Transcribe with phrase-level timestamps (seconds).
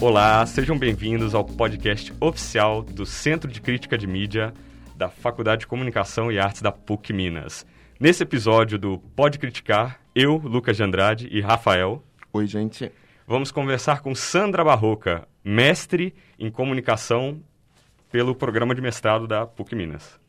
[0.00, 4.54] Olá, sejam bem-vindos ao podcast oficial do Centro de Crítica de Mídia
[4.96, 7.66] da Faculdade de Comunicação e Artes da PUC Minas.
[7.98, 12.00] Nesse episódio do Pode Criticar, eu, Lucas de Andrade e Rafael.
[12.32, 12.92] Oi, gente.
[13.26, 17.42] Vamos conversar com Sandra Barroca, mestre em comunicação
[18.08, 20.20] pelo programa de mestrado da PUC Minas.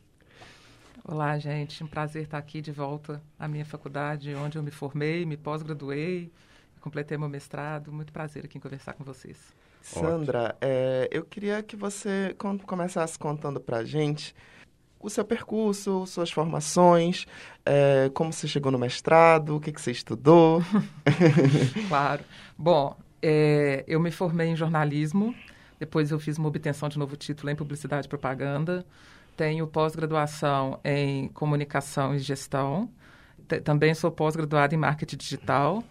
[1.04, 1.84] Olá, gente.
[1.84, 6.32] Um prazer estar aqui de volta à minha faculdade, onde eu me formei, me pós-graduei,
[6.80, 7.92] completei meu mestrado.
[7.92, 9.59] Muito prazer aqui em conversar com vocês.
[9.80, 14.34] Sandra, é, eu queria que você começasse contando para a gente
[15.00, 17.26] o seu percurso, suas formações,
[17.64, 20.62] é, como você chegou no mestrado, o que, que você estudou.
[21.88, 22.22] claro.
[22.56, 25.34] Bom, é, eu me formei em jornalismo,
[25.78, 28.84] depois eu fiz uma obtenção de novo título em publicidade e propaganda,
[29.36, 32.90] tenho pós-graduação em comunicação e gestão,
[33.64, 35.82] também sou pós-graduada em marketing digital.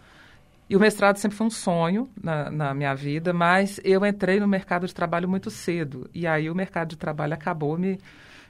[0.70, 4.46] E o mestrado sempre foi um sonho na, na, minha vida, mas eu entrei no
[4.46, 6.08] mercado de trabalho muito cedo.
[6.14, 7.98] E aí o mercado de trabalho acabou me,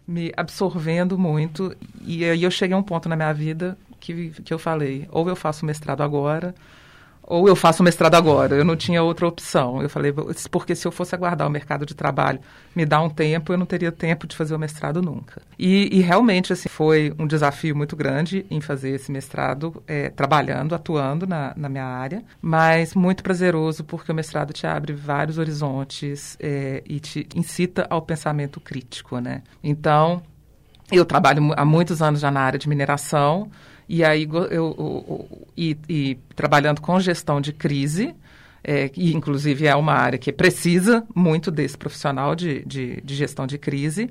[0.06, 1.75] me absorvendo muito.
[2.03, 5.27] E aí eu cheguei a um ponto na minha vida que, que eu falei, ou
[5.31, 6.55] eu faço mestrado agora,
[7.31, 8.56] ou eu faço mestrado agora.
[8.56, 9.81] Eu não tinha outra opção.
[9.81, 10.12] Eu falei,
[10.50, 12.41] porque se eu fosse aguardar o mercado de trabalho
[12.75, 15.41] me dar um tempo, eu não teria tempo de fazer o mestrado nunca.
[15.56, 20.75] E, e realmente, assim, foi um desafio muito grande em fazer esse mestrado, é, trabalhando,
[20.75, 26.37] atuando na, na, minha área, mas muito prazeroso porque o mestrado te abre vários horizontes
[26.41, 29.42] é, e te incita ao pensamento crítico, né?
[29.62, 30.20] Então,
[30.91, 33.48] eu trabalho há muitos anos já na área de mineração,
[33.92, 38.14] e aí eu, eu, e, e, trabalhando com gestão de crise,
[38.62, 43.48] é, e inclusive é uma área que precisa muito desse profissional de, de, de gestão
[43.48, 44.08] de crise.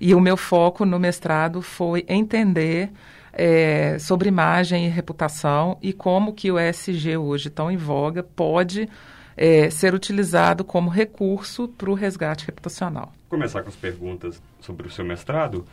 [0.00, 2.90] E o meu foco no mestrado foi entender
[3.32, 8.88] é, sobre imagem e reputação e como que o ESG hoje tão em voga pode
[9.36, 13.12] é, ser utilizado como recurso para o resgate reputacional.
[13.30, 15.64] Vou começar com as perguntas sobre o seu mestrado.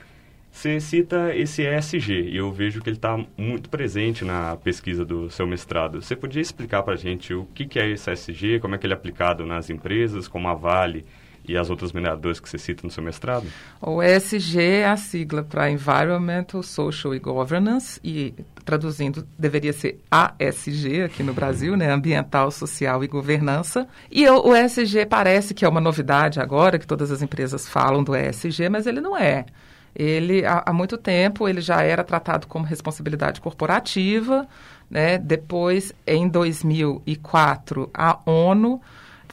[0.57, 5.29] Você cita esse ESG e eu vejo que ele está muito presente na pesquisa do
[5.29, 6.01] seu mestrado.
[6.01, 8.87] Você podia explicar para a gente o que, que é esse ESG, como é que
[8.87, 11.05] ele é aplicado nas empresas, como a Vale
[11.47, 13.45] e as outras mineradoras que você cita no seu mestrado?
[13.79, 18.33] O ESG é a sigla para Environmental, Social e Governance e
[18.65, 23.87] traduzindo deveria ser ASG aqui no Brasil, né, Ambiental, Social e Governança.
[24.09, 28.03] E o, o ESG parece que é uma novidade agora que todas as empresas falam
[28.03, 29.45] do ESG, mas ele não é
[29.95, 34.47] ele há, há, muito tempo ele já era tratado como responsabilidade corporativa,
[34.89, 35.17] né?
[35.17, 38.81] Depois, em 2004, a ONU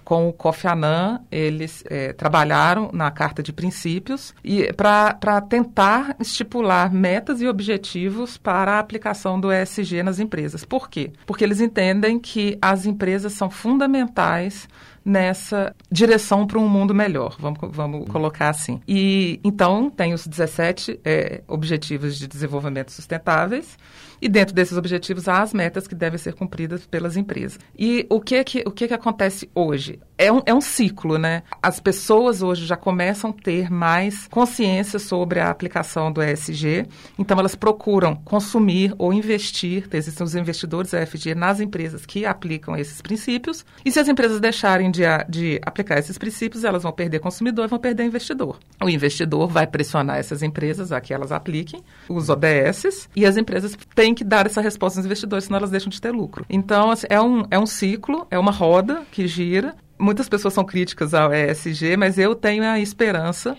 [0.05, 6.93] com o Kofi Annan, eles é, trabalharam na Carta de Princípios e para tentar estipular
[6.93, 10.65] metas e objetivos para a aplicação do ESG nas empresas.
[10.65, 11.11] Por quê?
[11.27, 14.69] Porque eles entendem que as empresas são fundamentais
[15.05, 18.81] nessa direção para um mundo melhor, vamos, vamos colocar assim.
[18.89, 23.77] E então tem os 17 é, Objetivos de Desenvolvimento Sustentáveis,
[24.25, 27.59] e dentro desses objetivos há as metas que devem ser cumpridas pelas empresas.
[27.79, 30.01] E o que que, o que, que acontece hoje?
[30.17, 31.43] É um, é um ciclo, né?
[31.63, 36.87] As pessoas hoje já começam a ter mais consciência sobre a aplicação do ESG,
[37.19, 43.03] então elas procuram consumir ou investir, existem os investidores ESG nas empresas que aplicam esses
[43.03, 47.65] princípios, e se as empresas deixarem de, de aplicar esses princípios, elas vão perder consumidor
[47.65, 48.59] e vão perder investidor.
[48.83, 53.77] O investidor vai pressionar essas empresas a que elas apliquem os ODSs, e as empresas
[53.95, 56.47] têm que dar essa resposta aos investidores, senão elas deixam de ter lucro.
[56.49, 59.75] Então, assim, é, um, é um ciclo, é uma roda que gira.
[59.99, 63.57] Muitas pessoas são críticas ao ESG, mas eu tenho a esperança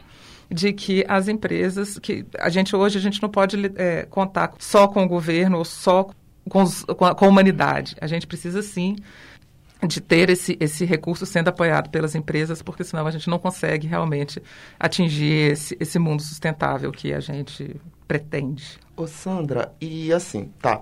[0.50, 4.88] de que as empresas, que a gente hoje a gente não pode é, contar só
[4.88, 6.07] com o governo ou só
[6.50, 7.96] com, os, com, a, com a humanidade.
[8.00, 8.96] A gente precisa sim
[9.88, 13.88] de ter esse, esse recurso sendo apoiado pelas empresas, porque senão a gente não consegue
[13.88, 14.41] realmente
[14.80, 17.75] atingir esse, esse mundo sustentável que a gente
[18.08, 18.80] pretende.
[18.96, 20.81] Ô Sandra, e assim, tá.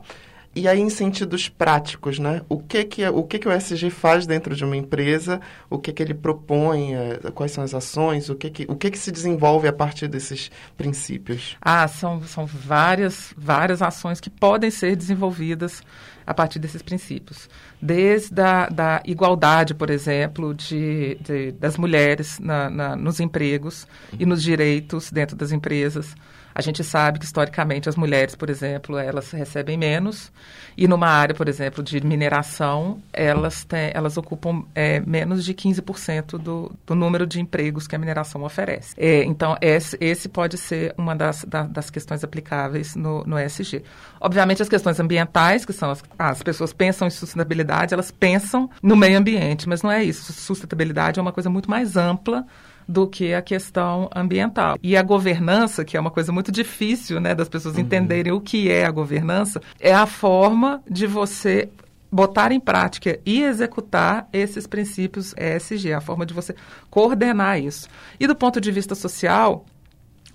[0.55, 2.43] E aí, em sentidos práticos, né?
[2.47, 5.41] O que que, o, que que o SG faz dentro de uma empresa?
[5.67, 6.93] O que que ele propõe?
[6.93, 8.29] É, quais são as ações?
[8.29, 11.57] O que que, o que que se desenvolve a partir desses princípios?
[11.59, 15.81] Ah, são, são várias, várias ações que podem ser desenvolvidas
[16.25, 17.49] a partir desses princípios.
[17.81, 23.87] Desde a da igualdade, por exemplo, de, de das mulheres na, na, nos empregos
[24.17, 26.15] e nos direitos dentro das empresas,
[26.55, 30.31] A gente sabe que, historicamente, as mulheres, por exemplo, elas recebem menos.
[30.77, 36.37] E numa área, por exemplo, de mineração, elas, têm, elas ocupam é, menos de 15%
[36.37, 38.93] do, do número de empregos que a mineração oferece.
[38.97, 43.83] É, então, esse, esse pode ser uma das, da, das questões aplicáveis no, no ESG.
[44.19, 48.95] Obviamente, as questões ambientais, que são as, as pessoas pensam em sustentabilidade, elas pensam no
[48.95, 50.31] meio ambiente, mas não é isso.
[50.33, 52.45] Sustentabilidade é uma coisa muito mais ampla
[52.87, 54.77] do que a questão ambiental.
[54.81, 57.81] E a governança, que é uma coisa muito difícil né, das pessoas uhum.
[57.81, 61.69] entenderem o que é a governança, é a forma de você
[62.11, 66.55] botar em prática e executar esses princípios ESG, a forma de você
[66.89, 67.87] coordenar isso.
[68.19, 69.65] E do ponto de vista social,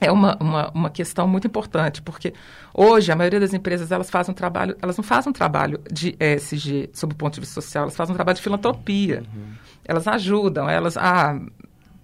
[0.01, 2.33] é uma, uma, uma, questão muito importante, porque
[2.73, 6.17] hoje a maioria das empresas elas fazem um trabalho, elas não fazem um trabalho de
[6.21, 9.23] ESG sob o ponto de vista social, elas fazem um trabalho de filantropia.
[9.35, 9.53] Uhum.
[9.85, 11.41] Elas ajudam, elas, ah,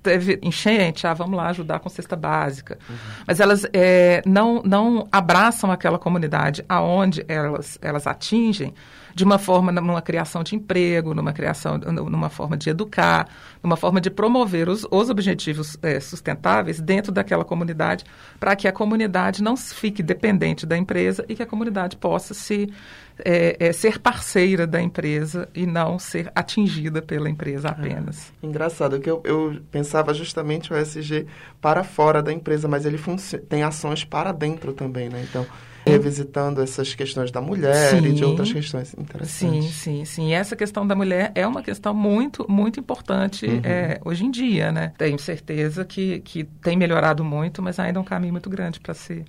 [0.04, 2.78] teve enchente, ah, vamos lá ajudar com cesta básica.
[2.88, 2.96] Uhum.
[3.26, 8.74] Mas elas é, não, não abraçam aquela comunidade aonde elas, elas atingem
[9.14, 13.28] de uma forma, numa criação de emprego, numa criação, numa forma de educar,
[13.62, 18.04] numa forma de promover os, os objetivos é, sustentáveis dentro daquela comunidade,
[18.40, 22.72] para que a comunidade não fique dependente da empresa e que a comunidade possa se
[23.18, 28.32] é, é, ser parceira da empresa e não ser atingida pela empresa apenas.
[28.42, 31.26] É, engraçado que eu, eu, pensava justamente o ESG
[31.60, 32.98] para fora da empresa, mas ele
[33.48, 35.24] tem ações para dentro também, né?
[35.28, 35.46] Então
[35.84, 39.30] revisitando essas questões da mulher sim, e de outras questões interessantes.
[39.30, 40.28] Sim, sim, sim.
[40.28, 43.60] E essa questão da mulher é uma questão muito, muito importante uhum.
[43.62, 44.92] é, hoje em dia, né?
[44.96, 48.94] Tenho certeza que, que tem melhorado muito, mas ainda é um caminho muito grande para
[48.94, 49.24] se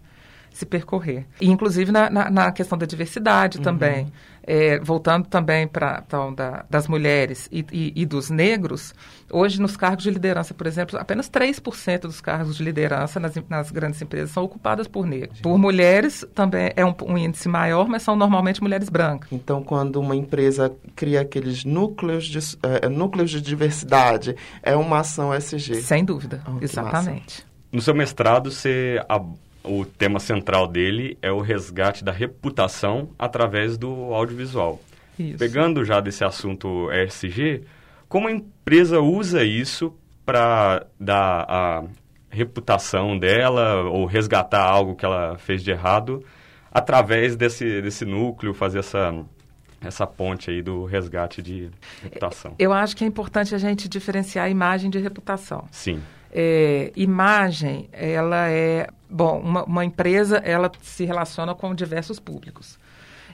[0.55, 1.25] se percorrer.
[1.41, 3.63] E, inclusive, na, na, na questão da diversidade uhum.
[3.63, 4.11] também.
[4.47, 8.93] É, voltando também para então, da, das mulheres e, e, e, dos negros,
[9.31, 13.71] hoje nos cargos de liderança, por exemplo, apenas 3% dos cargos de liderança nas, nas,
[13.71, 15.41] grandes empresas são ocupadas por negros.
[15.41, 19.31] Por mulheres também é um, um, índice maior, mas são normalmente mulheres brancas.
[19.31, 25.33] Então, quando uma empresa cria aqueles núcleos de, é, núcleos de diversidade, é uma ação
[25.33, 25.81] SG?
[25.81, 27.43] Sem dúvida, oh, exatamente.
[27.71, 29.03] No seu mestrado, você
[29.67, 34.81] o tema central dele é o resgate da reputação através do audiovisual.
[35.17, 35.37] Isso.
[35.37, 37.63] Pegando já desse assunto ESG,
[38.07, 39.93] como a empresa usa isso
[40.25, 41.83] para dar a
[42.29, 46.23] reputação dela ou resgatar algo que ela fez de errado
[46.71, 49.13] através desse, desse núcleo, fazer essa,
[49.79, 51.69] essa ponte aí do resgate de
[52.03, 52.55] reputação?
[52.59, 55.65] Eu acho que é importante a gente diferenciar a imagem de reputação.
[55.71, 56.01] Sim.
[56.37, 62.77] É, imagem, ela é Bom, uma, uma empresa, ela se relaciona com diversos públicos.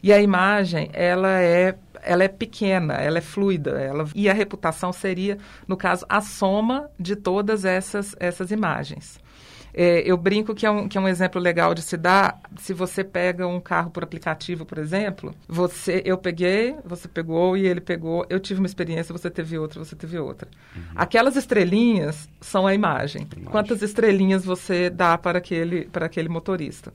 [0.03, 3.71] E a imagem, ela é, ela é pequena, ela é fluida.
[3.81, 5.37] Ela, e a reputação seria,
[5.67, 9.19] no caso, a soma de todas essas, essas imagens.
[9.73, 12.39] É, eu brinco que é, um, que é um exemplo legal de se dar.
[12.57, 17.65] Se você pega um carro por aplicativo, por exemplo, você, eu peguei, você pegou e
[17.65, 18.25] ele pegou.
[18.29, 20.47] Eu tive uma experiência, você teve outra, você teve outra.
[20.75, 20.81] Uhum.
[20.95, 23.27] Aquelas estrelinhas são a imagem.
[23.31, 23.45] imagem.
[23.45, 26.91] Quantas estrelinhas você dá para aquele, para aquele motorista?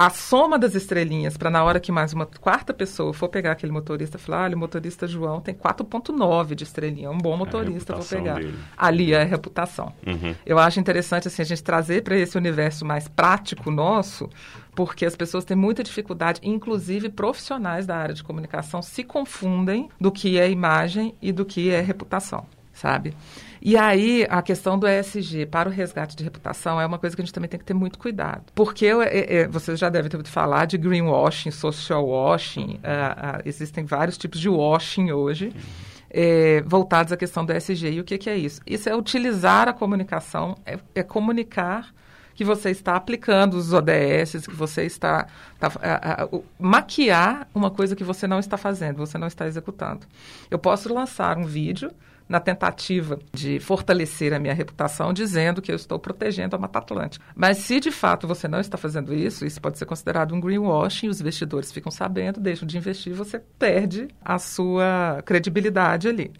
[0.00, 3.70] A soma das estrelinhas para na hora que mais uma quarta pessoa for pegar aquele
[3.70, 8.04] motorista falar, olha, o motorista João tem 4.9 de estrelinha, é um bom motorista, vou
[8.06, 8.36] pegar.
[8.36, 8.58] Dele.
[8.78, 9.92] Ali é a reputação.
[10.06, 10.34] Uhum.
[10.46, 14.30] Eu acho interessante assim a gente trazer para esse universo mais prático nosso,
[14.74, 20.10] porque as pessoas têm muita dificuldade, inclusive profissionais da área de comunicação se confundem do
[20.10, 23.14] que é imagem e do que é reputação, sabe?
[23.62, 27.20] E aí, a questão do ESG para o resgate de reputação é uma coisa que
[27.20, 28.44] a gente também tem que ter muito cuidado.
[28.54, 32.76] Porque é, é, vocês já devem ter ouvido falar de greenwashing, social washing.
[32.76, 35.52] Uh, uh, existem vários tipos de washing hoje.
[36.08, 37.90] É, voltados à questão do ESG.
[37.90, 38.62] E o que, que, é isso?
[38.66, 41.92] Isso é utilizar a comunicação, é, é comunicar
[42.34, 48.26] que você está aplicando os ODS, que você está, está maquiar uma coisa que você
[48.26, 50.06] não está fazendo, você não está executando.
[50.50, 51.92] Eu posso lançar um vídeo
[52.30, 57.24] na tentativa de fortalecer a minha reputação, dizendo que eu estou protegendo a Mata Atlântica.
[57.34, 61.08] Mas se de fato você não está fazendo isso, isso pode ser considerado um greenwashing,
[61.08, 66.32] os investidores ficam sabendo, deixam de investir, você perde a sua credibilidade ali.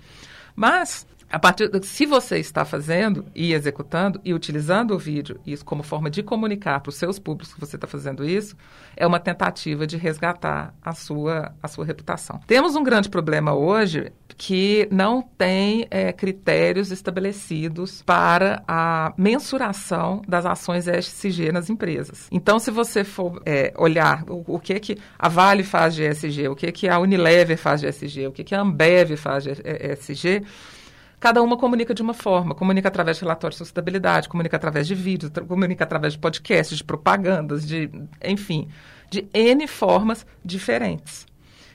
[0.54, 5.82] Mas a partir se você está fazendo e executando e utilizando o vídeo isso como
[5.82, 8.56] forma de comunicar para os seus públicos que você está fazendo isso,
[8.96, 12.40] é uma tentativa de resgatar a sua, a sua reputação.
[12.46, 20.46] Temos um grande problema hoje que não tem é, critérios estabelecidos para a mensuração das
[20.46, 22.26] ações ESG nas empresas.
[22.32, 26.48] Então, se você for é, olhar o, o, que que a Vale faz de ESG,
[26.48, 29.50] o que que a Unilever faz de ESG, o que que a Ambev faz de
[29.50, 30.42] ESG,
[31.20, 32.54] cada uma comunica de uma forma.
[32.54, 36.82] Comunica através de relatórios de sustentabilidade, comunica através de vídeos, comunica através de podcasts, de
[36.82, 37.90] propagandas, de,
[38.24, 38.68] enfim,
[39.10, 41.26] de N formas diferentes.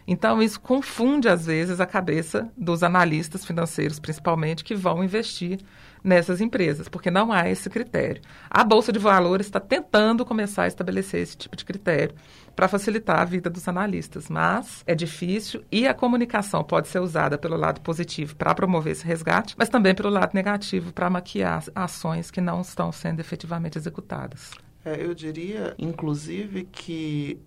[0.07, 5.59] Então, isso confunde, às vezes, a cabeça dos analistas financeiros, principalmente, que vão investir
[6.05, 8.21] nessas empresas, porque não há esse critério.
[8.47, 12.15] A Bolsa de Valores está tentando começar a estabelecer esse tipo de critério
[12.55, 17.37] para facilitar a vida dos analistas, mas é difícil e a comunicação pode ser usada
[17.37, 22.29] pelo lado positivo para promover esse resgate, mas também pelo lado negativo para maquiar ações
[22.29, 24.51] que não estão sendo efetivamente executadas.
[24.85, 27.41] É, eu diria, inclusive, que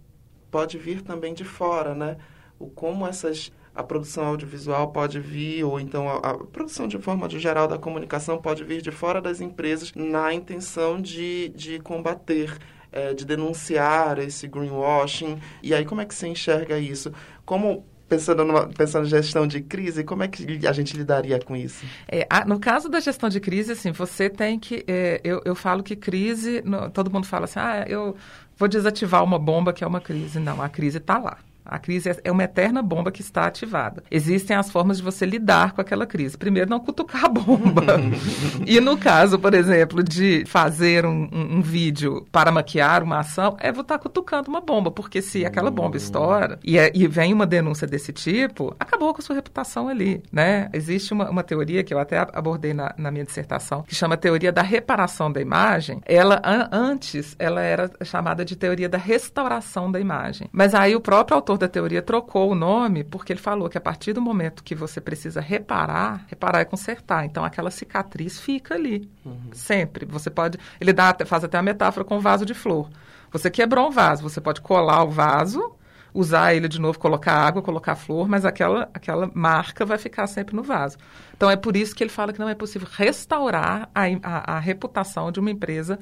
[0.51, 2.17] pode vir também de fora, né?
[2.59, 7.29] O como essas a produção audiovisual pode vir, ou então a, a, produção de forma
[7.29, 12.59] de geral da comunicação pode vir de fora das empresas na intenção de, de combater,
[12.91, 15.39] é, de denunciar esse greenwashing.
[15.63, 17.13] E aí, como é que você enxerga isso?
[17.47, 18.45] Como pensando,
[18.77, 21.87] pensando em gestão de crise, como é que a gente lidaria com isso?
[22.09, 24.85] É, a, no caso da gestão de crise, assim, você tem que.
[24.89, 26.63] É, eu, eu falo que crise.
[26.65, 28.17] No, todo mundo fala assim, ah, eu
[28.57, 30.41] vou desativar uma bomba que é uma crise.
[30.41, 31.39] Não, a crise está lá.
[31.69, 34.03] A crise é uma eterna bomba que está ativada.
[34.11, 36.37] Existem as formas de você lidar com aquela crise.
[36.37, 37.85] Primeiro, não cutucar a bomba.
[38.67, 43.57] e no caso, por exemplo, de fazer um, um, um, vídeo para maquiar uma ação,
[43.61, 44.91] é você estar cutucando uma bomba.
[44.91, 45.99] Porque se aquela bomba hum.
[45.99, 50.23] estoura e, é, e, vem uma denúncia desse tipo, acabou com a sua reputação ali,
[50.33, 50.69] né?
[50.73, 54.53] Existe uma, uma teoria que eu até abordei na, na, minha dissertação, que chama teoria
[54.53, 56.01] da reparação da imagem.
[56.05, 60.49] Ela, an, antes, ela era chamada de teoria da restauração da imagem.
[60.53, 63.81] Mas aí o próprio autor da teoria trocou o nome porque ele falou que a
[63.81, 67.25] partir do momento que você precisa reparar, reparar é consertar.
[67.25, 69.51] Então aquela cicatriz fica ali, uhum.
[69.53, 70.07] sempre.
[70.07, 70.59] Você pode.
[70.81, 72.89] Ele dá, faz até a metáfora com o vaso de flor.
[73.31, 75.75] Você quebrou um vaso, você pode colar o vaso,
[76.15, 80.57] usar ele de novo, colocar água, colocar flor, mas aquela, aquela marca vai ficar sempre
[80.57, 80.97] no vaso.
[81.37, 84.59] Então é por isso que ele fala que não é possível restaurar a, a, a
[84.59, 85.99] reputação de uma empresa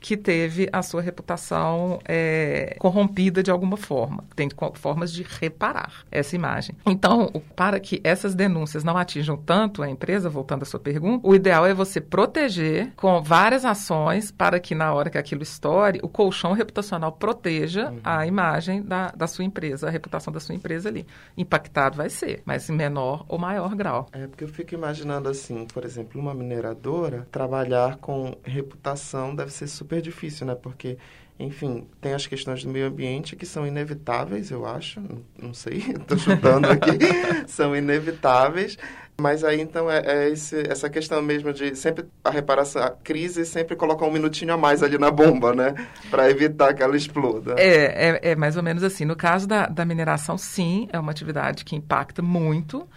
[0.00, 4.24] que teve a sua reputação é, corrompida de alguma forma.
[4.34, 6.74] Tem formas de reparar essa imagem.
[6.86, 11.34] Então, para que essas denúncias não atinjam tanto a empresa, voltando à sua pergunta, o
[11.34, 16.08] ideal é você proteger com várias ações para que na hora que aquilo estoure, o
[16.08, 18.00] colchão reputacional proteja uhum.
[18.02, 21.06] a imagem da, da sua empresa, a reputação da sua empresa ali.
[21.36, 24.06] Impactado vai ser, mas em menor ou maior grau.
[24.12, 29.66] É porque eu fico imaginando assim, por exemplo, uma mineradora trabalhar com reputação deve ser
[29.66, 30.54] super super difícil, né?
[30.54, 30.96] Porque,
[31.38, 35.00] enfim, tem as questões do meio ambiente que são inevitáveis, eu acho.
[35.00, 36.98] Não, não sei, estou chutando aqui.
[37.48, 38.78] são inevitáveis.
[39.20, 43.44] Mas aí, então, é, é esse, essa questão mesmo de sempre a reparação, a crise
[43.44, 45.74] sempre colocar um minutinho a mais ali na bomba, né?
[46.10, 47.54] Para evitar que ela exploda.
[47.58, 49.04] É, é, é mais ou menos assim.
[49.04, 52.88] No caso da, da mineração, sim, é uma atividade que impacta muito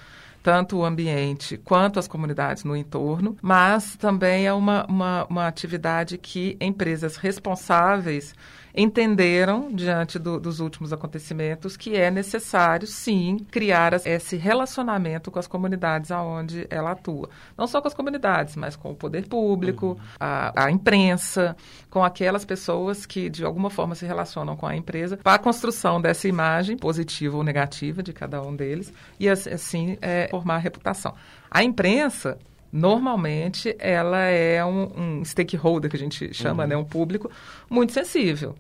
[0.44, 6.18] tanto o ambiente quanto as comunidades no entorno, mas também é uma, uma, uma atividade
[6.18, 8.36] que empresas responsáveis
[8.76, 15.48] entenderam, diante do, dos últimos acontecimentos, que é necessário, sim, criar esse relacionamento com as
[15.48, 17.30] comunidades aonde ela atua.
[17.58, 19.98] Não só com as comunidades, mas com o poder público, uhum.
[20.20, 21.56] a, a, imprensa,
[21.90, 26.02] com aquelas pessoas que, de alguma forma, se relacionam com a empresa, para a construção
[26.02, 31.14] dessa imagem, positiva ou negativa, de cada um deles, e assim é, formar a reputação.
[31.50, 32.40] A imprensa
[32.74, 36.70] normalmente ela é um, um, stakeholder que a gente chama, uhum.
[36.70, 37.30] né, um público
[37.70, 38.56] muito sensível,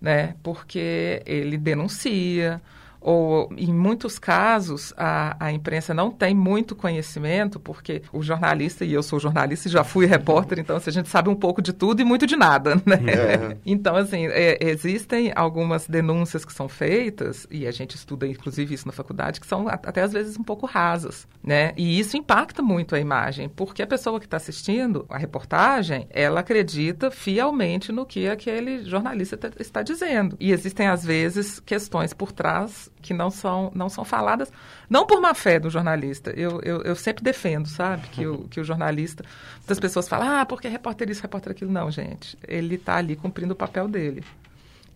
[0.00, 2.62] né, porque ele denuncia,
[3.00, 8.92] ou em muitos casos a, a imprensa não tem muito conhecimento, porque o jornalista, e
[8.92, 11.72] eu sou jornalista e já fui repórter, então assim, a gente sabe um pouco de
[11.72, 12.98] tudo e muito de nada, né?
[13.08, 13.56] É.
[13.64, 18.86] Então, assim, é, existem algumas denúncias que são feitas, e a gente estuda inclusive isso
[18.86, 21.72] na faculdade, que são até às vezes um pouco rasas, né?
[21.76, 26.40] E isso impacta muito a imagem, porque a pessoa que está assistindo a reportagem, ela
[26.40, 30.36] acredita fielmente no que aquele jornalista está dizendo.
[30.40, 34.52] E existem, às vezes, questões por trás que não são, não são faladas,
[34.88, 36.30] não por má fé do jornalista.
[36.30, 39.24] Eu, eu, eu sempre defendo, sabe, que o, que o jornalista.
[39.58, 41.70] Muitas pessoas falam, ah, porque repórter isso, repórter aquilo.
[41.70, 42.38] Não, gente.
[42.46, 44.24] Ele está ali cumprindo o papel dele.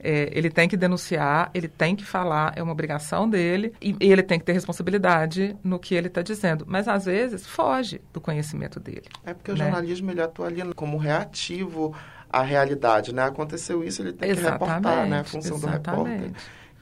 [0.04, 4.10] É, ele tem que denunciar, ele tem que falar, é uma obrigação dele, e, e
[4.10, 6.64] ele tem que ter responsabilidade no que ele está dizendo.
[6.66, 9.04] Mas, às vezes, foge do conhecimento dele.
[9.24, 9.54] É porque né?
[9.54, 11.94] o jornalismo ele atua ali como reativo
[12.28, 13.24] à realidade, né?
[13.26, 15.20] Aconteceu isso, ele tem exatamente, que reportar, né?
[15.20, 15.82] A função exatamente.
[15.82, 16.32] do repórter.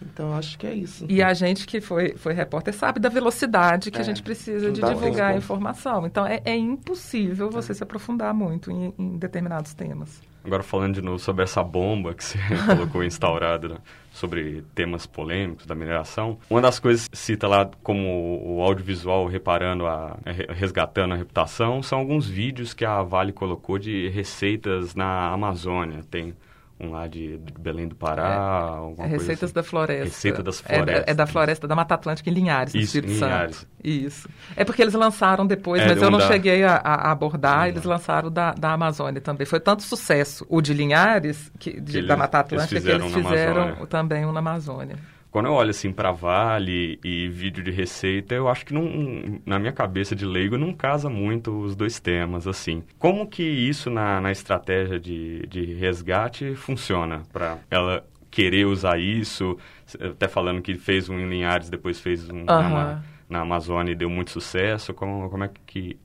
[0.02, 1.06] Então, acho que é isso.
[1.08, 4.70] E a gente que foi, foi repórter sabe da velocidade que é, a gente precisa
[4.70, 6.06] de divulgar a informação.
[6.06, 7.74] Então, é, é impossível você é.
[7.74, 10.22] se aprofundar muito em, em determinados temas.
[10.42, 13.76] Agora falando de novo sobre essa bomba que você colocou instaurada, né?
[14.12, 16.38] sobre temas polêmicos da mineração.
[16.48, 20.16] Uma das coisas que cita lá como o audiovisual reparando a
[20.48, 26.00] resgatando a reputação são alguns vídeos que a Vale colocou de receitas na Amazônia.
[26.10, 26.34] Tem
[26.80, 29.54] um lá de, Belém do Pará, é, é Receitas assim.
[29.54, 30.04] da Floresta.
[30.04, 31.04] Receita das Florestas.
[31.06, 33.56] É, é, da Floresta da Mata Atlântica em Linhares, no Isso, Espírito Linhares.
[33.56, 33.68] Santo.
[33.84, 34.28] Isso.
[34.56, 37.84] É porque eles lançaram depois, É, mas eu não da- cheguei a, a abordar, eles
[37.84, 39.46] lançaram da, da Amazônia também.
[39.46, 42.80] Foi tanto sucesso o de Linhares, que, de- Que eles- da Mata eles Atlântica, que
[42.80, 44.96] fizeram eles fizeram também um na Amazônia.
[45.30, 49.58] Quando eu olho assim para Vale e vídeo de receita, eu acho que não, na
[49.58, 52.82] minha cabeça de leigo não casa muito os dois temas assim.
[52.98, 59.56] Como que isso na, na estratégia de, de resgate funciona para ela querer usar isso?
[60.00, 62.68] Até falando que fez um em Linhares, depois fez um na, Aham.
[62.70, 64.92] Ma- na Amazônia e deu muito sucesso.
[64.92, 65.96] Como, como é que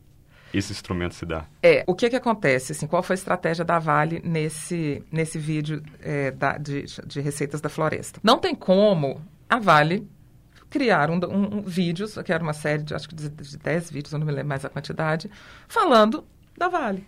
[0.57, 1.45] esse instrumento se dá?
[1.61, 5.81] É, o que que acontece, assim, qual foi a estratégia da Vale nesse, nesse vídeo
[6.01, 8.19] é, da- de, de receitas da floresta?
[8.23, 10.07] Não tem como a Vale
[10.69, 13.91] criar um, um, um vídeos, que era uma série de, acho que de, de 10
[13.91, 15.29] vídeos, eu não me lembro mais a quantidade,
[15.67, 16.25] falando
[16.57, 17.05] da Vale.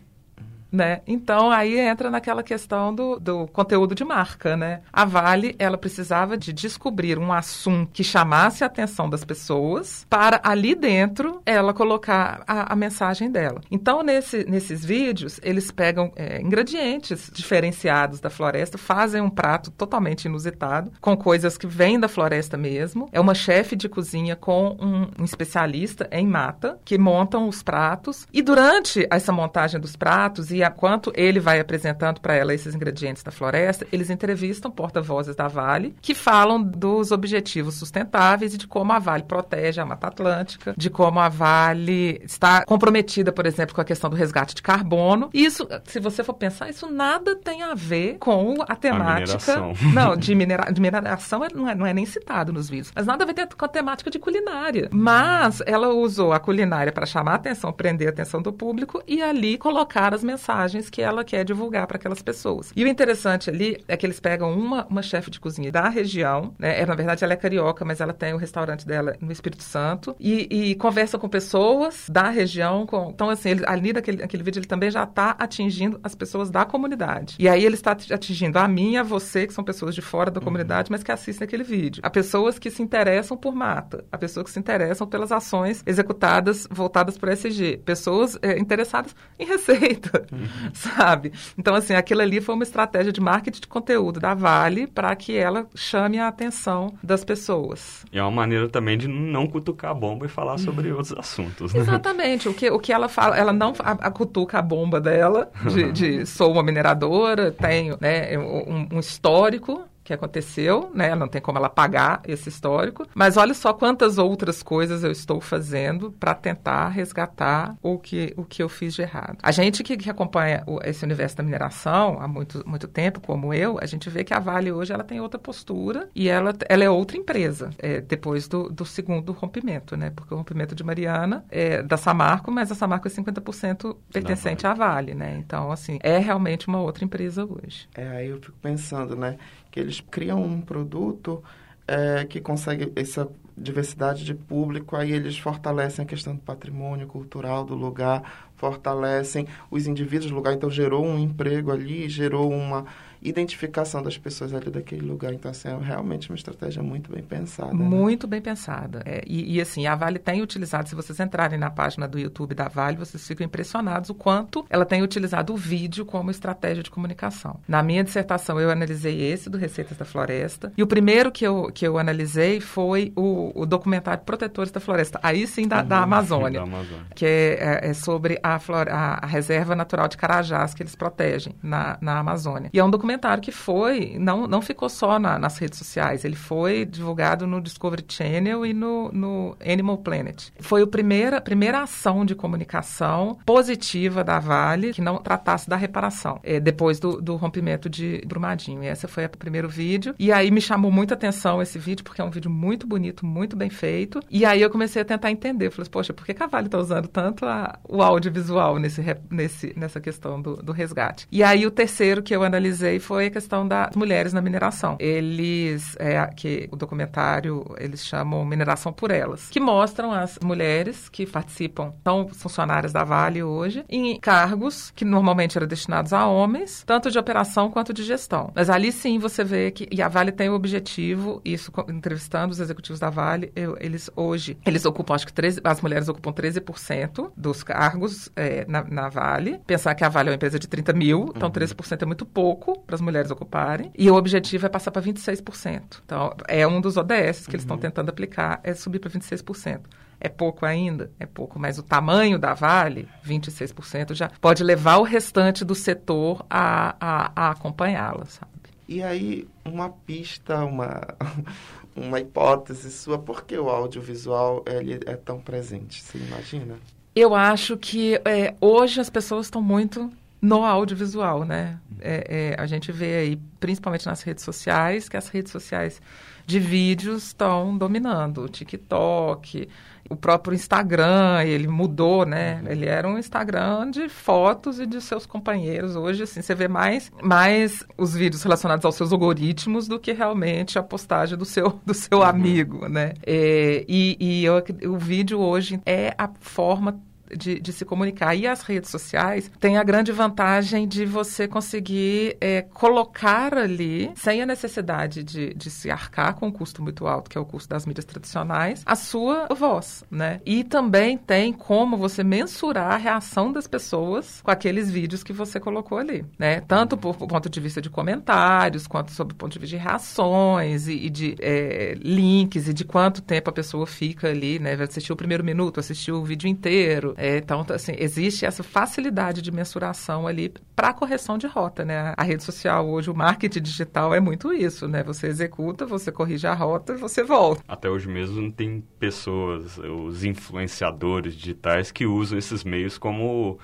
[0.71, 1.01] Né?
[1.07, 4.81] Então, aí entra naquela questão do, do conteúdo de marca, né?
[4.91, 10.41] A Vale, ela precisava de descobrir um assunto que chamasse a atenção das pessoas para
[10.43, 13.61] ali dentro ela colocar a, a mensagem dela.
[13.71, 20.25] Então, nesse, nesses vídeos, eles pegam é, ingredientes diferenciados da floresta, fazem um prato totalmente
[20.25, 23.07] inusitado, com coisas que vêm da floresta mesmo.
[23.11, 28.27] É uma chefe de cozinha com um, um especialista em mata, que montam os pratos.
[28.33, 33.21] E durante essa montagem dos pratos, e enquanto ele vai apresentando para ela esses ingredientes
[33.21, 38.91] da floresta, eles entrevistam porta-vozes da Vale, que falam dos objetivos sustentáveis e de como
[38.91, 43.81] a Vale protege a Mata Atlântica, de como a Vale está comprometida, por exemplo, com
[43.81, 45.29] a questão do resgate de carbono.
[45.31, 49.59] Isso, se você for pensar, isso nada tem a ver com a temática.
[49.61, 49.73] mineração.
[49.93, 52.91] Não, de, minera, de mineração é- não, é, não é nem citado nos vídeos.
[52.95, 54.89] Mas nada a ver com a temática de culinária.
[54.91, 59.21] Mas ela usou a culinária para chamar a atenção, prender a atenção do público e
[59.21, 60.46] ali colocar as mensagens
[60.89, 62.71] que ela quer divulgar para aquelas pessoas.
[62.75, 66.53] E o interessante ali é que eles pegam uma, uma chefe de cozinha da região,
[66.57, 66.81] né?
[66.81, 70.15] É, na verdade, ela é carioca, mas ela tem o restaurante dela no Espírito Santo
[70.19, 72.85] e, e conversa com pessoas da região.
[72.85, 76.49] Com, então, assim, ele, ali naquele, naquele vídeo ele também já está atingindo as pessoas
[76.49, 77.35] da comunidade.
[77.39, 80.31] E aí ele está atingindo a mim e a você, que são pessoas de fora
[80.31, 82.01] da comunidade, mas que assistem aquele vídeo.
[82.03, 86.67] A pessoas que se interessam por mata, a pessoas que se interessam pelas ações executadas
[86.69, 90.25] voltadas para o SG, pessoas é, interessadas em receita,
[90.73, 91.31] sabe?
[91.57, 95.35] Então, assim, aquilo ali foi uma estratégia de marketing de conteúdo da Vale para que
[95.35, 98.05] ela chame a atenção das pessoas.
[98.11, 101.73] E é uma maneira também de não cutucar a bomba e falar sobre outros assuntos.
[101.73, 101.81] Né?
[101.81, 102.49] Exatamente.
[102.49, 105.91] O que, o que ela fala, ela não a, a cutuca a bomba dela de,
[105.91, 111.13] de sou uma mineradora, tenho né, um, um histórico que aconteceu, né?
[111.15, 113.05] Não tem como ela pagar esse histórico.
[113.13, 118.45] Mas olha só quantas outras coisas eu estou fazendo para tentar resgatar o que, o
[118.45, 119.37] que eu fiz de errado.
[119.43, 123.53] A gente que, que acompanha o- esse universo da mineração há muito, muito tempo, como
[123.53, 126.83] eu, a gente vê que a Vale hoje ela tem outra postura e ela, ela
[126.85, 130.09] é outra empresa é, depois do, do segundo rompimento, né?
[130.15, 134.73] Porque o rompimento de Mariana é da Samarco, mas a Samarco é 50% pertencente à
[134.73, 135.35] Vale, né?
[135.37, 137.89] Então, assim, é realmente uma outra empresa hoje.
[137.93, 139.37] É, aí eu fico pensando, né?
[139.77, 141.43] Que eles criam um produto
[141.87, 147.63] é, que consegue essa diversidade de público, aí eles fortalecem a questão do patrimônio cultural
[147.63, 152.85] do lugar, fortalecem os indivíduos do lugar, então gerou um emprego ali, gerou uma
[153.21, 155.33] identificação das pessoas ali daquele lugar.
[155.33, 157.73] Então, assim, é realmente uma estratégia muito bem pensada.
[157.73, 157.83] né?
[157.83, 159.01] Muito bem pensada.
[159.05, 162.53] É, e, e, assim, a Vale tem utilizado, se vocês entrarem na página do YouTube
[162.55, 166.89] da Vale, vocês ficam impressionados o quanto ela tem utilizado o vídeo como estratégia de
[166.91, 167.59] comunicação.
[167.67, 170.71] Na minha dissertação, eu analisei esse do Receitas da Floresta.
[170.77, 175.19] E o primeiro que eu, que eu analisei foi o, o documentário Protetores da Floresta.
[175.23, 176.47] Aí sim, da, da Amazônia.
[176.59, 177.05] Da Amazônia.
[177.15, 180.95] Que é, é- é sobre a, flor- a- a reserva natural de Carajás que eles
[180.95, 182.69] protegem na, na Amazônia.
[182.73, 183.06] E é um documentário
[183.41, 188.03] que foi, não, não ficou só na- nas redes sociais, ele foi divulgado no Discovery
[188.07, 190.49] Channel e no, no Animal Planet.
[190.59, 196.39] Foi a primeira, primeira ação de comunicação positiva da Vale que não tratasse da reparação,
[196.43, 198.83] é, depois do, do rompimento de Brumadinho.
[198.83, 200.13] E esse foi o primeiro vídeo.
[200.19, 203.55] E aí me chamou muita atenção esse vídeo, porque é um vídeo muito bonito, muito
[203.55, 204.21] bem feito.
[204.29, 205.67] E aí eu comecei a tentar entender.
[205.67, 209.73] Eu falei, poxa, por que a Vale está usando tanto a- o audiovisual nesse, nesse,
[209.77, 211.27] nessa questão do, do resgate?
[211.31, 214.97] E aí o terceiro que eu analisei aí foi a questão das mulheres na mineração.
[214.99, 221.25] Eles, é, que o documentário, eles chamam Mineração por Elas, que mostram as mulheres que
[221.25, 227.09] participam, são funcionárias da Vale hoje, em cargos que normalmente eram destinados a homens, tanto
[227.09, 228.51] de operação quanto de gestão.
[228.55, 232.59] Mas ali sim você vê que, e a Vale tem o objetivo, isso entrevistando os
[232.59, 237.31] executivos da Vale, eu, eles hoje, eles ocupam, acho que 13, as mulheres ocupam 13%
[237.35, 239.59] dos cargos é, na, na, Vale.
[239.65, 241.97] Pensar que a Vale é uma empresa de 30 mil, então 13% uhum.
[242.01, 243.91] é muito pouco para as mulheres ocuparem.
[243.95, 246.01] E o objetivo é passar para 26%.
[246.05, 247.53] Então, é um dos ODS que uhum.
[247.53, 249.81] eles estão tentando aplicar, é subir para 26%.
[250.19, 251.11] É pouco ainda?
[251.19, 256.43] É pouco, mas o tamanho da Vale, 26%, já pode levar o restante do setor
[256.49, 258.51] a, a, a acompanhá-la, sabe?
[258.87, 261.01] E aí, uma pista, uma,
[261.95, 266.01] uma hipótese sua, por que o audiovisual ele é tão presente?
[266.01, 266.77] Você imagina?
[267.13, 271.79] Eu acho que é, hoje as pessoas estão muito no audiovisual, né?
[271.99, 276.01] É, é, a gente vê aí, principalmente nas redes sociais, que as redes sociais
[276.45, 278.43] de vídeos estão dominando.
[278.43, 279.67] O TikTok,
[280.09, 282.61] o próprio Instagram, ele mudou, né?
[282.63, 282.71] Uhum.
[282.71, 285.95] Ele era um Instagram de fotos e de seus companheiros.
[285.95, 290.79] Hoje, assim, você vê mais, mais os vídeos relacionados aos seus algoritmos do que realmente
[290.79, 292.23] a postagem do seu, do seu uhum.
[292.23, 293.13] amigo, né?
[293.25, 296.99] É, e e eu, o vídeo hoje é a forma
[297.35, 298.35] de, de, se comunicar.
[298.35, 304.41] E as redes sociais têm a grande vantagem de você conseguir é, colocar ali, sem
[304.41, 307.69] a necessidade de, de se arcar com um custo muito alto, que é o custo
[307.69, 310.41] das mídias tradicionais, a sua voz, né?
[310.45, 315.59] E também tem como você mensurar a reação das pessoas com aqueles vídeos que você
[315.59, 316.61] colocou ali, né?
[316.61, 319.83] Tanto por, por ponto de vista de comentários, quanto sob o ponto de vista de
[319.83, 324.73] reações e, e de é, links e de quanto tempo a pessoa fica ali, né?
[324.73, 329.51] Assistiu o primeiro minuto, assistiu o vídeo inteiro, é, então, assim, existe essa facilidade de
[329.51, 332.13] mensuração ali para correção de rota, né?
[332.15, 335.01] A rede social hoje, o marketing digital é muito isso, né?
[335.01, 337.63] Você executa, você corrige a rota e você volta.
[337.67, 343.57] Até hoje mesmo tem pessoas, os influenciadores digitais que usam esses meios como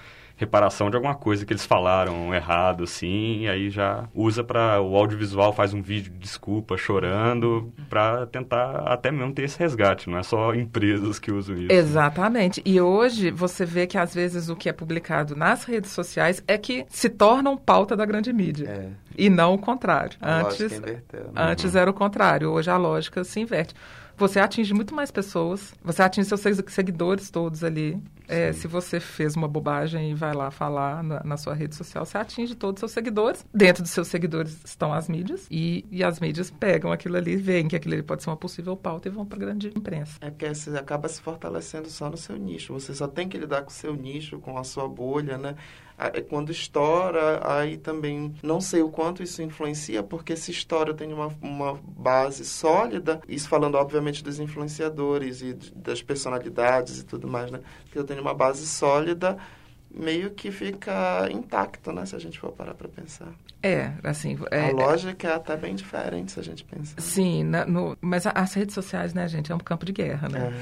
[0.43, 4.95] reparação de alguma coisa que eles falaram errado, assim, e aí já usa para o
[4.95, 10.17] audiovisual, faz um vídeo de desculpa, chorando, para tentar até mesmo ter esse resgate, não
[10.17, 11.71] é só empresas que usam isso.
[11.71, 12.61] Exatamente.
[12.65, 16.57] E hoje você vê que às vezes o que é publicado nas redes sociais é
[16.57, 18.67] que se tornam pauta da grande mídia.
[18.69, 18.89] É.
[19.17, 20.17] E não o contrário.
[20.21, 21.31] A antes, inverteu, né?
[21.35, 23.73] antes era o contrário, hoje a lógica se inverte
[24.17, 28.01] você atinge muito mais pessoas, você atinge seus seguidores todos ali.
[28.27, 32.05] É, se você fez uma bobagem e vai lá falar na, na, sua rede social,
[32.05, 33.45] você atinge todos os seus seguidores.
[33.53, 37.67] Dentro dos seus seguidores estão as mídias e, e as mídias pegam aquilo ali, veem
[37.67, 40.17] que aquilo ali pode ser uma possível pauta e vão para a grande imprensa.
[40.21, 42.73] É porque você acaba se fortalecendo só no seu nicho.
[42.73, 45.55] Você só tem que lidar com o seu nicho, com a sua bolha, né?
[46.13, 51.15] É quando estoura, aí também não sei o quanto isso influencia, porque se estoura tenho
[51.15, 57.51] uma, uma base sólida, isso falando obviamente dos influenciadores e das personalidades e tudo mais,
[57.51, 57.59] né?
[57.91, 59.37] Que eu tenho uma base sólida,
[59.93, 62.05] meio que fica intacto, né?
[62.05, 63.27] Se a gente for parar para pensar.
[63.65, 64.37] É, assim...
[64.51, 66.99] É, a lógica é até bem diferente, se a gente pensar.
[66.99, 70.53] Sim, na, no, mas as redes sociais, né, gente, é um campo de guerra, né?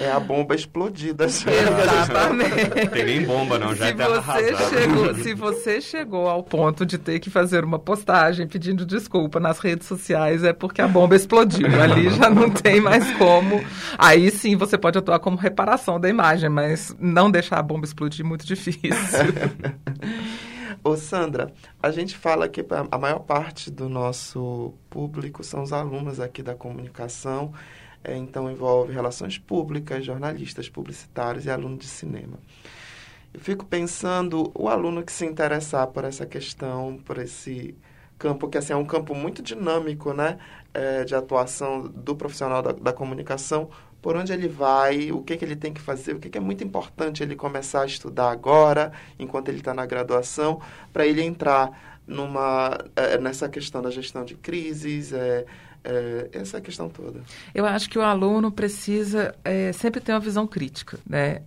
[0.00, 1.26] É, é a bomba explodida.
[1.28, 2.88] Exatamente.
[2.90, 6.96] Tem nem bomba, não, já se é você chegou, Se você chegou ao ponto de
[6.96, 11.66] ter que fazer uma postagem pedindo desculpa nas redes sociais, é porque a bomba explodiu.
[11.78, 13.62] Ali já não tem mais como...
[13.98, 18.11] Aí sim, você pode atuar como reparação da imagem, mas não deixar a bomba explodir
[18.20, 18.90] é muito difícil.
[20.84, 26.18] Ô Sandra, a gente fala que a maior parte do nosso público são os alunos
[26.18, 27.54] aqui da comunicação,
[28.02, 32.36] é, então envolve relações públicas, jornalistas, publicitários e alunos de cinema.
[33.32, 37.74] Eu fico pensando, o aluno que se interessar por essa questão, por esse
[38.18, 40.38] campo, que assim, é um campo muito dinâmico, né,
[40.74, 43.70] é, de atuação do profissional da, da comunicação,
[44.02, 46.40] por onde ele vai, o que, que ele tem que fazer, o que, que é
[46.40, 50.60] muito importante ele começar a estudar agora, enquanto ele está na graduação,
[50.92, 55.46] para ele entrar numa, é, nessa questão da gestão de crises, é,
[55.84, 57.20] é, essa questão toda.
[57.54, 59.34] Eu acho que o aluno precisa
[59.74, 61.42] sempre ter uma visão crítica, né?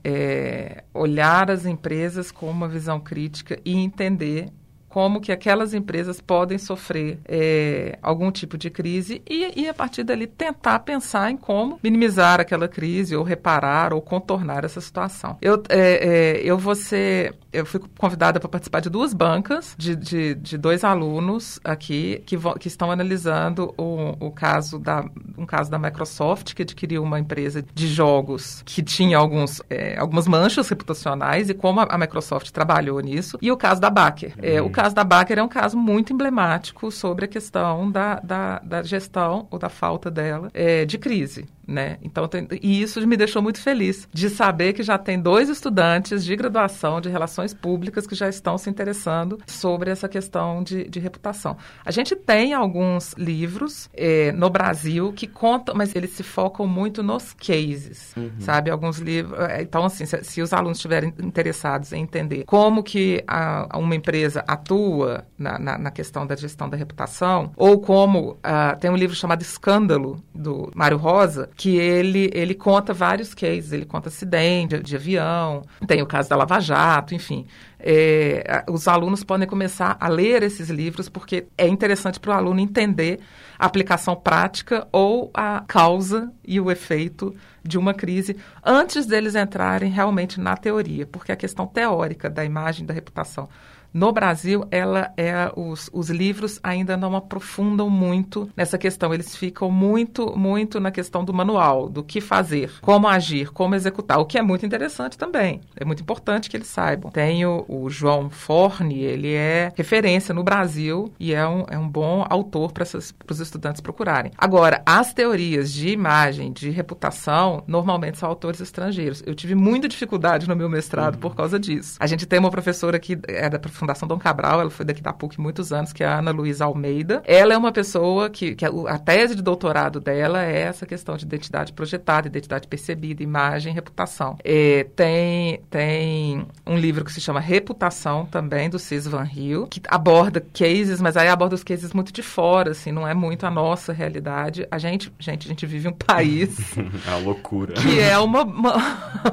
[0.93, 4.49] Olhar as empresas com uma visão crítica e entender
[4.95, 10.05] como que aquelas empresas podem sofrer é, algum tipo de crise e, e, a partir
[10.05, 15.37] dali, tentar pensar em como minimizar aquela crise ou reparar ou contornar essa situação.
[15.41, 19.95] Eu, é, é, eu vou ser eu fui convidada para participar de duas bancas de,
[19.95, 25.05] de, de dois alunos aqui que, vão, que estão analisando o, o caso da,
[25.37, 30.27] um caso da Microsoft, que adquiriu uma empresa de jogos que tinha alguns, é, algumas
[30.27, 34.33] manchas reputacionais e como a, a, Microsoft trabalhou nisso, e o caso da Baker.
[34.41, 38.19] É, o caso caso da Baker é um caso muito emblemático sobre a questão da,
[38.19, 41.47] da, da gestão ou da falta dela é, de crise.
[41.67, 41.97] Né?
[42.01, 46.23] Então, tem, e isso me deixou muito feliz de saber que já tem dois estudantes
[46.23, 50.99] de graduação de relações públicas que já estão se interessando sobre essa questão de, de
[50.99, 51.57] reputação.
[51.83, 57.01] A gente tem alguns livros é, no Brasil que contam, mas eles se focam muito
[57.01, 58.31] nos cases, uhum.
[58.39, 58.69] sabe?
[58.69, 59.39] Alguns livros.
[59.39, 63.95] É, então, assim, se, se, os alunos estiverem interessados em entender como que a, uma
[63.95, 68.95] empresa atua na, na, na, questão da gestão da reputação, ou como uh, tem um
[68.95, 74.77] livro chamado Escândalo, do Mário Rosa, que ele, ele conta vários cases, ele conta acidente
[74.79, 77.47] de, avião, tem o caso da Lava Jato, enfim.
[77.79, 82.59] É, os alunos podem começar a ler esses livros porque é interessante para o aluno
[82.59, 83.19] entender
[83.57, 89.89] a aplicação prática ou a causa e o efeito de uma crise antes deles entrarem
[89.89, 93.47] realmente na teoria, porque a questão teórica da imagem da reputação
[93.95, 99.13] no Brasil, ela é os, os livros ainda não aprofundam muito nessa questão.
[99.13, 104.19] Eles ficam muito, muito na questão do manual, do que fazer, como agir, como executar,
[104.19, 105.61] o que é muito interessante também.
[105.77, 107.09] É muito importante que eles saibam.
[107.09, 111.87] Tem o, o João Forne, ele é referência no Brasil e é um, é um
[111.87, 114.33] bom autor para os estudantes procurarem.
[114.37, 119.23] Agora, as teorias de imagem, de reputação, normalmente são autores estrangeiros.
[119.25, 121.21] Eu tive muita dificuldade no meu mestrado uhum.
[121.21, 121.95] por causa disso.
[121.97, 125.13] A gente tem uma professora que é da Fundação Dom Cabral, ela foi daqui da
[125.13, 127.21] PUC muitos anos, que é a Ana Luísa Almeida.
[127.23, 131.15] Ela é uma pessoa que, que a, a, tese de doutorado dela é essa questão
[131.15, 134.37] de identidade projetada, identidade percebida, imagem, reputação.
[134.43, 139.79] É, tem, tem um livro que se chama Reputação também, do Cis Van Hill, que
[139.87, 143.51] aborda cases, mas aí aborda os cases muito de fora, assim, não é muito a
[143.51, 144.67] nossa realidade.
[144.71, 146.75] A gente, gente, a gente vive um país...
[147.07, 147.73] é a loucura.
[147.73, 148.41] Que é uma...
[148.41, 148.73] uma...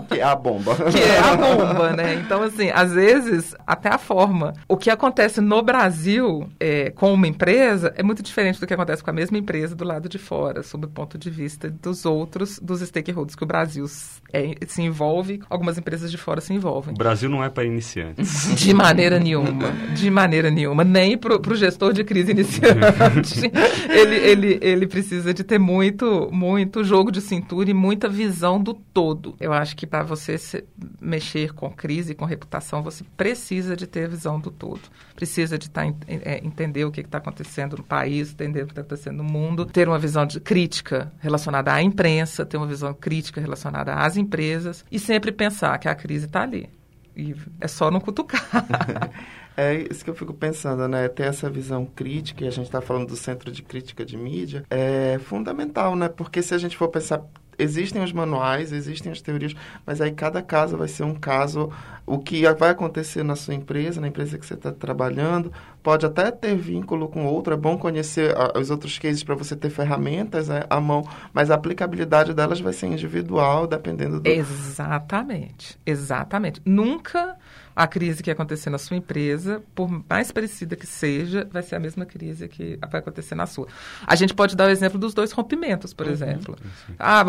[0.08, 0.76] que é a bomba.
[0.90, 2.14] que é a bomba, né?
[2.16, 7.26] Então, assim, às vezes, até a forma o que acontece no Brasil é, com uma
[7.26, 10.62] empresa é muito diferente do que acontece com a mesma empresa do lado de fora,
[10.62, 13.84] sob o ponto de vista dos outros, dos stakeholders que o Brasil
[14.32, 16.94] é, se envolve, algumas empresas de fora se envolvem.
[16.94, 18.54] O Brasil não é para iniciantes.
[18.62, 19.70] De maneira nenhuma.
[19.94, 20.84] De maneira nenhuma.
[20.84, 23.50] Nem para o gestor de crise iniciante.
[23.90, 28.74] ele, ele, ele precisa de ter muito, muito jogo de cintura e muita visão do
[28.74, 29.34] todo.
[29.40, 30.64] Eu acho que para você se,
[31.00, 34.80] mexer com crise, com reputação, você precisa de ter visão visão do todo.
[35.14, 38.82] Precisa de tá, é, entender o que está acontecendo no país, entender o que está
[38.82, 43.40] acontecendo no mundo, ter uma visão de crítica relacionada à imprensa, ter uma visão crítica
[43.40, 46.68] relacionada às empresas e sempre pensar que a crise está ali.
[47.14, 48.42] E é só não cutucar.
[49.54, 51.06] É isso que eu fico pensando, né?
[51.08, 54.64] Ter essa visão crítica, e a gente está falando do Centro de Crítica de Mídia,
[54.70, 56.08] é fundamental, né?
[56.08, 57.22] Porque se a gente for pensar
[57.62, 59.54] existem os manuais, existem as teorias,
[59.86, 61.70] mas aí cada caso vai ser um caso.
[62.04, 66.30] O que vai acontecer na sua empresa, na empresa que você está trabalhando, pode até
[66.30, 67.54] ter vínculo com outro.
[67.54, 71.50] É bom conhecer a, os outros cases para você ter ferramentas né, à mão, mas
[71.50, 74.28] a aplicabilidade delas vai ser individual, dependendo do.
[74.28, 76.60] Exatamente, exatamente.
[76.64, 77.36] Nunca
[77.74, 81.80] a crise que acontecer na sua empresa, por mais parecida que seja, vai ser a
[81.80, 83.66] mesma crise que vai acontecer na sua.
[84.06, 86.12] A gente pode dar o exemplo dos dois rompimentos, por uhum.
[86.12, 86.56] exemplo.
[86.98, 87.24] Ah,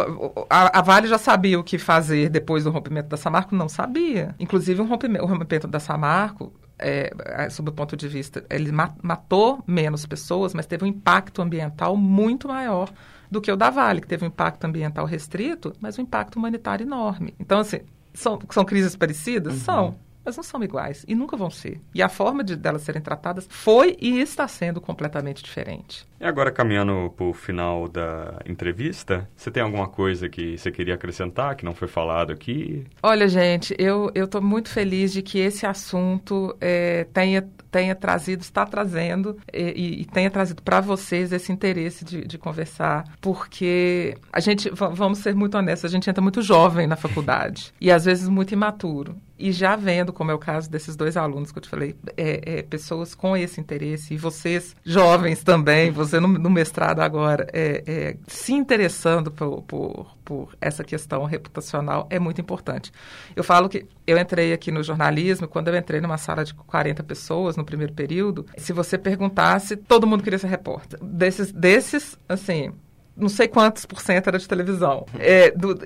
[0.50, 3.56] a, a, Vale já sabia o que fazer depois do rompimento da Samarco?
[3.56, 4.36] Não sabia.
[4.40, 8.72] Inclusive, um rompimento, o rompimento da Samarco é, é sob o ponto de vista, ele
[8.72, 12.92] matou menos pessoas, mas teve um impacto ambiental muito maior
[13.32, 16.84] do que o da Vale, que teve um impacto ambiental restrito, mas um impacto humanitário
[16.86, 17.34] enorme.
[17.40, 17.80] Então, assim,
[18.14, 19.54] são, são crises parecidas?
[19.54, 19.60] Uhum.
[19.60, 21.82] São mas não são iguais e nunca vão ser.
[21.94, 26.06] E a forma de delas serem tratadas foi e está sendo completamente diferente.
[26.20, 30.94] E agora, caminhando para o final da entrevista, você tem alguma coisa que você queria
[30.96, 32.86] acrescentar que não foi falado aqui?
[33.02, 38.66] Olha, gente, eu estou muito feliz de que esse assunto é, tenha, tenha trazido, está
[38.66, 44.70] trazendo e, e tenha trazido para vocês esse interesse de, de, conversar, porque a gente,
[44.70, 48.54] vamos ser muito honestos, a gente entra muito jovem na faculdade e às vezes muito
[48.54, 49.16] imaturo.
[49.38, 52.60] E já vendo, como é o caso desses dois alunos que eu te falei, é,
[52.60, 57.84] é, pessoas com esse interesse, e vocês, jovens também, você no, no mestrado agora, é,
[57.86, 62.92] é se interessando por, por, por, essa questão reputacional é muito importante.
[63.36, 67.04] Eu falo que eu entrei aqui no jornalismo, quando eu entrei numa sala de 40
[67.04, 71.00] pessoas no primeiro período, se você perguntasse, todo mundo queria ser repórter.
[71.04, 72.72] Desses, desses assim,
[73.16, 75.06] não sei quantos por cento era de televisão.
[75.20, 75.82] É, do, do,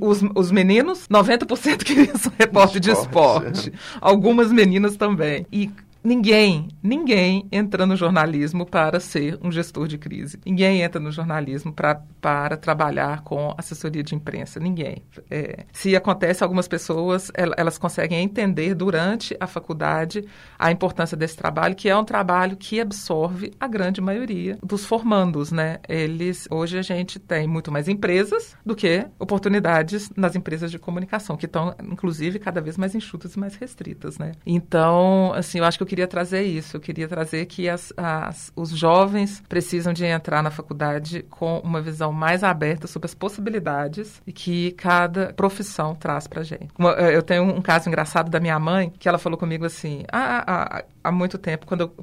[0.00, 3.72] os, os meninos, 90% queriam ser repórter de esporte.
[4.00, 5.46] Algumas meninas também.
[5.52, 5.70] E
[6.06, 10.38] ninguém, ninguém entra no jornalismo para ser um gestor de crise.
[10.46, 14.60] Ninguém entra no jornalismo pra, para trabalhar com assessoria de imprensa.
[14.60, 15.02] Ninguém.
[15.28, 20.24] É, se acontece, algumas pessoas elas conseguem entender durante a faculdade
[20.56, 25.50] a importância desse trabalho, que é um trabalho que absorve a grande maioria dos formandos,
[25.50, 25.78] né?
[25.88, 31.36] Eles hoje a gente tem muito mais empresas do que oportunidades nas empresas de comunicação,
[31.36, 34.32] que estão inclusive cada vez mais enxutas e mais restritas, né?
[34.46, 36.76] Então, assim, eu acho que eu queria trazer isso.
[36.76, 41.80] Eu queria trazer que as, as, os jovens precisam de entrar na faculdade com uma
[41.80, 46.68] visão mais aberta sobre as possibilidades que cada profissão traz para gente.
[47.12, 50.84] Eu tenho um caso engraçado da minha mãe, que ela falou comigo assim, há, há,
[51.02, 51.94] há muito tempo, quando eu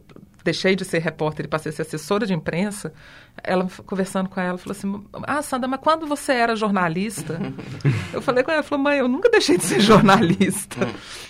[0.43, 2.91] deixei de ser repórter e passei a ser assessora de imprensa,
[3.41, 7.39] ela conversando com ela, falou assim: Ah, Sandra, mas quando você era jornalista?
[8.13, 10.77] eu falei com ela, falou, mãe, eu nunca deixei de ser jornalista.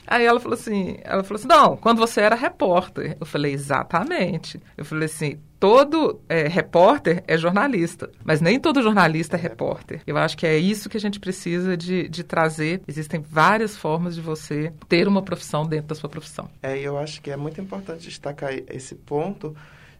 [0.05, 3.17] Aí ela falou assim, ela falou assim, não, quando você era repórter.
[3.19, 4.59] Eu falei, exatamente.
[4.77, 10.01] Eu falei assim, todo é, repórter é jornalista, mas nem todo jornalista é repórter.
[10.05, 12.81] Eu acho que é isso que a gente precisa de, de trazer.
[12.87, 16.49] Existem várias formas de você ter uma profissão dentro da sua profissão.
[16.61, 19.55] É, eu acho que é muito importante destacar esse ponto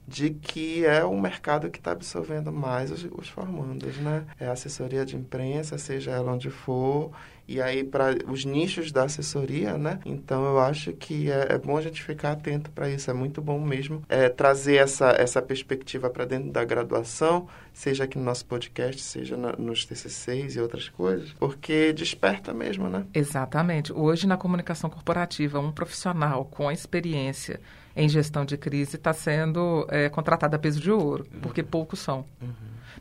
[0.08, 4.26] de que é o mercado que está absorvendo mais os, os, formandos, né?
[4.40, 7.12] É assessoria de imprensa, seja ela onde for,
[7.48, 10.00] e aí para os nichos da assessoria, né?
[10.06, 13.42] Então eu acho que é, é bom a gente ficar atento para isso, é muito
[13.42, 18.46] bom mesmo é, trazer essa, essa perspectiva para dentro da graduação, seja aqui no nosso
[18.46, 23.06] podcast, seja na, nos TCCs e outras coisas, porque desperta mesmo, né?
[23.14, 23.94] Exatamente.
[23.94, 27.60] Hoje na comunicação corporativa, um profissional com experiência
[27.96, 31.40] em gestão de crise está sendo é, contratada a peso de ouro, uhum.
[31.42, 32.26] porque poucos são.
[32.42, 32.50] Uhum.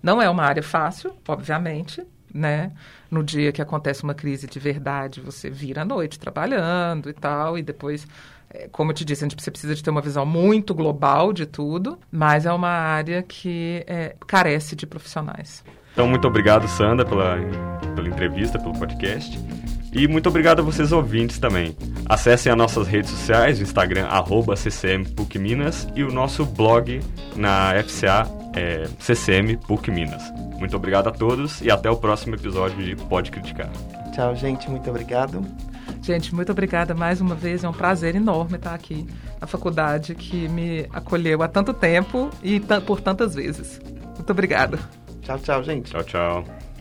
[0.02, 2.72] Não é uma área fácil, obviamente, né?
[3.10, 7.56] No dia que acontece uma crise de verdade, você vira à noite trabalhando e tal,
[7.58, 8.06] e depois,
[8.50, 11.46] é, como eu te disse, a gente precisa de ter uma visão muito global de
[11.46, 15.64] tudo, mas é uma área que é, carece de profissionais.
[15.92, 17.36] Então, muito obrigado, Sandra, pela,
[17.94, 19.38] pela entrevista, pelo podcast.
[19.92, 21.76] E muito obrigado a vocês ouvintes também.
[22.06, 27.00] Acessem as nossas redes sociais, o Instagram, arroba ccmpucminas e o nosso blog
[27.36, 30.22] na FCA, é, CCM PUC Minas.
[30.58, 33.70] Muito obrigado a todos e até o próximo episódio de Pode Criticar.
[34.14, 34.70] Tchau, gente.
[34.70, 35.44] Muito obrigado.
[36.02, 37.62] Gente, muito obrigada mais uma vez.
[37.62, 39.06] É um prazer enorme estar aqui
[39.40, 43.80] na faculdade que me acolheu há tanto tempo e por tantas vezes.
[44.14, 44.78] Muito obrigada.
[45.20, 45.90] Tchau, tchau, gente.
[45.90, 46.71] Tchau, tchau.